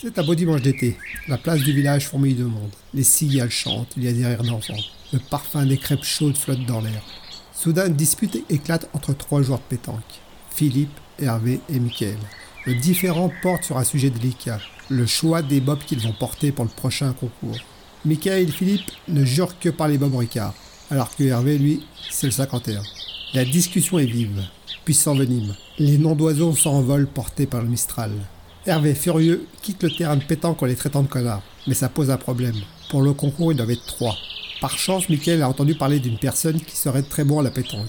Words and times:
C'est 0.00 0.16
un 0.16 0.22
beau 0.22 0.36
dimanche 0.36 0.62
d'été. 0.62 0.96
La 1.26 1.38
place 1.38 1.60
du 1.60 1.72
village 1.72 2.06
fourmille 2.06 2.36
de 2.36 2.44
monde. 2.44 2.70
Les 2.94 3.02
cigales 3.02 3.50
chantent, 3.50 3.94
il 3.96 4.04
y 4.04 4.08
a 4.08 4.12
des 4.12 4.24
rires 4.24 4.44
d'enfants. 4.44 4.78
Le 5.12 5.18
parfum 5.18 5.66
des 5.66 5.76
crêpes 5.76 6.04
chaudes 6.04 6.36
flotte 6.36 6.64
dans 6.66 6.80
l'air. 6.80 7.02
Soudain, 7.52 7.88
une 7.88 7.96
dispute 7.96 8.44
éclate 8.48 8.88
entre 8.92 9.12
trois 9.12 9.42
joueurs 9.42 9.58
de 9.58 9.64
pétanque. 9.76 10.20
Philippe, 10.54 10.96
Hervé 11.18 11.58
et 11.68 11.80
Mickaël. 11.80 12.16
Le 12.64 12.76
différent 12.76 13.32
porte 13.42 13.64
sur 13.64 13.76
un 13.76 13.82
sujet 13.82 14.10
délicat, 14.10 14.60
le 14.88 15.04
choix 15.04 15.42
des 15.42 15.60
bobs 15.60 15.80
qu'ils 15.80 16.02
vont 16.02 16.12
porter 16.12 16.52
pour 16.52 16.64
le 16.64 16.70
prochain 16.70 17.12
concours. 17.12 17.58
Michael 18.04 18.48
et 18.48 18.52
Philippe 18.52 18.92
ne 19.08 19.24
jurent 19.24 19.58
que 19.58 19.68
par 19.68 19.88
les 19.88 19.98
bobs 19.98 20.14
Ricard, 20.14 20.54
alors 20.92 21.16
que 21.16 21.24
Hervé, 21.24 21.58
lui, 21.58 21.84
c'est 22.08 22.28
le 22.28 22.32
51. 22.32 22.82
La 23.34 23.44
discussion 23.44 23.98
est 23.98 24.06
vive, 24.06 24.44
puis 24.84 24.94
s'envenime. 24.94 25.56
Les 25.80 25.98
noms 25.98 26.14
d'oiseaux 26.14 26.54
s'envolent 26.54 27.08
portés 27.08 27.46
par 27.46 27.62
le 27.62 27.68
Mistral. 27.68 28.12
Hervé, 28.66 28.94
furieux, 28.94 29.46
quitte 29.62 29.82
le 29.82 29.90
terrain 29.90 30.16
de 30.16 30.24
pétanque 30.24 30.62
en 30.62 30.66
les 30.66 30.74
traitant 30.74 31.02
de 31.02 31.08
connards. 31.08 31.42
Mais 31.66 31.74
ça 31.74 31.88
pose 31.88 32.10
un 32.10 32.16
problème. 32.16 32.56
Pour 32.90 33.02
le 33.02 33.12
concours, 33.12 33.52
il 33.52 33.56
doivent 33.56 33.70
être 33.70 33.86
trois. 33.86 34.14
Par 34.60 34.76
chance, 34.76 35.08
Michael 35.08 35.42
a 35.42 35.48
entendu 35.48 35.74
parler 35.74 36.00
d'une 36.00 36.18
personne 36.18 36.60
qui 36.60 36.76
serait 36.76 37.02
très 37.02 37.24
bon 37.24 37.38
à 37.38 37.42
la 37.42 37.50
pétanque. 37.50 37.86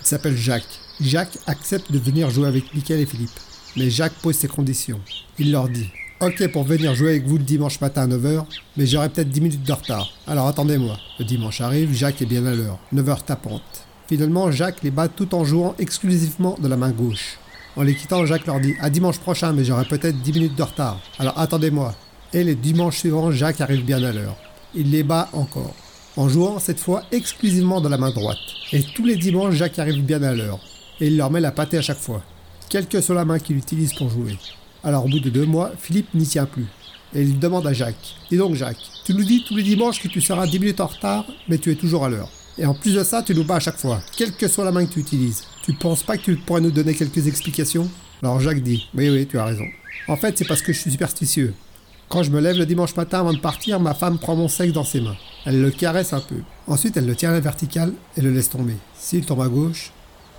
Il 0.00 0.06
s'appelle 0.06 0.36
Jacques. 0.36 0.80
Jacques 1.00 1.38
accepte 1.46 1.92
de 1.92 1.98
venir 1.98 2.30
jouer 2.30 2.48
avec 2.48 2.74
Michael 2.74 3.00
et 3.00 3.06
Philippe. 3.06 3.38
Mais 3.76 3.90
Jacques 3.90 4.14
pose 4.22 4.36
ses 4.36 4.48
conditions. 4.48 5.00
Il 5.38 5.52
leur 5.52 5.68
dit 5.68 5.90
Ok 6.20 6.48
pour 6.50 6.64
venir 6.64 6.94
jouer 6.94 7.10
avec 7.10 7.26
vous 7.26 7.36
le 7.36 7.44
dimanche 7.44 7.78
matin 7.82 8.10
à 8.10 8.16
9h, 8.16 8.46
mais 8.78 8.86
j'aurai 8.86 9.10
peut-être 9.10 9.28
10 9.28 9.40
minutes 9.42 9.64
de 9.64 9.72
retard. 9.72 10.08
Alors 10.26 10.46
attendez-moi. 10.46 10.96
Le 11.18 11.26
dimanche 11.26 11.60
arrive, 11.60 11.92
Jacques 11.92 12.22
est 12.22 12.26
bien 12.26 12.46
à 12.46 12.54
l'heure. 12.54 12.78
9h 12.94 13.24
tapante. 13.24 13.62
Finalement, 14.08 14.50
Jacques 14.50 14.82
les 14.82 14.90
bat 14.90 15.08
tout 15.08 15.34
en 15.34 15.44
jouant 15.44 15.74
exclusivement 15.78 16.56
de 16.58 16.68
la 16.68 16.78
main 16.78 16.90
gauche. 16.90 17.38
En 17.76 17.82
les 17.82 17.94
quittant, 17.94 18.24
Jacques 18.24 18.46
leur 18.46 18.58
dit 18.58 18.74
À 18.80 18.88
dimanche 18.88 19.18
prochain, 19.18 19.52
mais 19.52 19.62
j'aurai 19.62 19.84
peut-être 19.84 20.20
10 20.22 20.32
minutes 20.32 20.54
de 20.56 20.62
retard. 20.62 20.98
Alors 21.18 21.38
attendez-moi. 21.38 21.94
Et 22.32 22.42
les 22.42 22.54
dimanches 22.54 22.98
suivants, 22.98 23.30
Jacques 23.30 23.60
arrive 23.60 23.84
bien 23.84 24.02
à 24.02 24.12
l'heure. 24.12 24.36
Il 24.74 24.90
les 24.90 25.02
bat 25.02 25.28
encore. 25.34 25.74
En 26.16 26.28
jouant 26.30 26.58
cette 26.58 26.80
fois 26.80 27.02
exclusivement 27.12 27.82
de 27.82 27.90
la 27.90 27.98
main 27.98 28.10
droite. 28.10 28.38
Et 28.72 28.82
tous 28.82 29.04
les 29.04 29.16
dimanches, 29.16 29.54
Jacques 29.54 29.78
arrive 29.78 30.02
bien 30.02 30.22
à 30.22 30.32
l'heure. 30.32 30.58
Et 31.00 31.08
il 31.08 31.18
leur 31.18 31.30
met 31.30 31.40
la 31.40 31.52
pâtée 31.52 31.76
à 31.76 31.82
chaque 31.82 31.98
fois. 31.98 32.22
Quelle 32.70 32.86
que 32.86 33.02
soit 33.02 33.14
la 33.14 33.26
main 33.26 33.38
qu'il 33.38 33.58
utilise 33.58 33.92
pour 33.92 34.08
jouer. 34.08 34.38
Alors 34.82 35.04
au 35.04 35.08
bout 35.08 35.20
de 35.20 35.28
deux 35.28 35.44
mois, 35.44 35.72
Philippe 35.78 36.14
n'y 36.14 36.26
tient 36.26 36.46
plus. 36.46 36.66
Et 37.14 37.20
il 37.20 37.38
demande 37.38 37.66
à 37.66 37.74
Jacques. 37.74 38.16
Dis 38.30 38.38
donc 38.38 38.54
Jacques, 38.54 38.90
tu 39.04 39.12
nous 39.12 39.24
dis 39.24 39.44
tous 39.46 39.56
les 39.56 39.62
dimanches 39.62 40.00
que 40.00 40.08
tu 40.08 40.22
seras 40.22 40.46
10 40.46 40.58
minutes 40.60 40.80
en 40.80 40.86
retard, 40.86 41.26
mais 41.48 41.58
tu 41.58 41.70
es 41.70 41.74
toujours 41.74 42.06
à 42.06 42.08
l'heure. 42.08 42.30
Et 42.58 42.64
en 42.64 42.74
plus 42.74 42.94
de 42.94 43.04
ça, 43.04 43.22
tu 43.22 43.34
nous 43.34 43.44
bats 43.44 43.56
à 43.56 43.60
chaque 43.60 43.76
fois, 43.76 44.00
quelle 44.16 44.32
que 44.32 44.48
soit 44.48 44.64
la 44.64 44.72
main 44.72 44.86
que 44.86 44.94
tu 44.94 45.00
utilises. 45.00 45.44
Tu 45.66 45.72
penses 45.72 46.04
pas 46.04 46.16
que 46.16 46.22
tu 46.22 46.36
pourrais 46.36 46.60
nous 46.60 46.70
donner 46.70 46.94
quelques 46.94 47.26
explications? 47.26 47.90
Alors 48.22 48.38
Jacques 48.38 48.62
dit, 48.62 48.88
oui 48.94 49.10
oui, 49.10 49.26
tu 49.26 49.36
as 49.36 49.44
raison. 49.44 49.64
En 50.06 50.16
fait, 50.16 50.38
c'est 50.38 50.46
parce 50.46 50.62
que 50.62 50.72
je 50.72 50.78
suis 50.78 50.92
superstitieux. 50.92 51.54
Quand 52.08 52.22
je 52.22 52.30
me 52.30 52.40
lève 52.40 52.56
le 52.56 52.66
dimanche 52.66 52.94
matin 52.94 53.18
avant 53.18 53.32
de 53.32 53.40
partir, 53.40 53.80
ma 53.80 53.92
femme 53.92 54.20
prend 54.20 54.36
mon 54.36 54.46
sexe 54.46 54.72
dans 54.72 54.84
ses 54.84 55.00
mains. 55.00 55.16
Elle 55.44 55.60
le 55.60 55.72
caresse 55.72 56.12
un 56.12 56.20
peu. 56.20 56.36
Ensuite, 56.68 56.96
elle 56.96 57.06
le 57.06 57.16
tient 57.16 57.30
à 57.30 57.32
la 57.32 57.40
verticale 57.40 57.92
et 58.16 58.20
le 58.20 58.30
laisse 58.30 58.48
tomber. 58.48 58.76
S'il 58.96 59.26
tombe 59.26 59.40
à 59.40 59.48
gauche, 59.48 59.90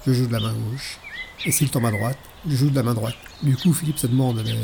je 0.06 0.14
joue 0.14 0.28
de 0.28 0.31
la 0.31 0.39
main 0.39 0.53
gauche. 0.53 0.97
Et 1.45 1.52
s'il 1.52 1.69
tombe 1.69 1.86
à 1.88 1.91
droite, 1.91 2.17
je 2.47 2.56
joue 2.56 2.69
de 2.69 2.75
la 2.75 2.84
main 2.84 2.94
droite. 2.94 3.16
Du 3.44 3.58
coup, 3.58 3.73
Philippe 3.73 4.00
se 4.00 4.08
demande, 4.08 4.41
mais... 4.45 4.56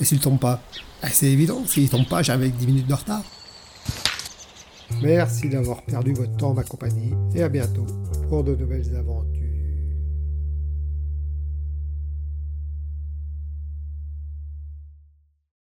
Et 0.00 0.06
s'il 0.06 0.18
tombe 0.18 0.40
pas? 0.40 0.62
Ah, 1.02 1.10
C'est 1.10 1.26
évident, 1.26 1.62
s'il 1.66 1.90
tombe 1.90 2.08
pas, 2.08 2.22
j'ai 2.22 2.32
avec 2.32 2.56
10 2.56 2.66
minutes 2.66 2.86
de 2.86 2.94
retard. 2.94 3.22
Merci 5.02 5.50
d'avoir 5.50 5.82
perdu 5.82 6.14
votre 6.14 6.36
temps, 6.38 6.54
ma 6.54 6.64
compagnie, 6.64 7.12
et 7.34 7.42
à 7.42 7.50
bientôt 7.50 7.86
pour 8.30 8.44
de 8.44 8.56
nouvelles 8.56 8.96
aventures. 8.96 9.39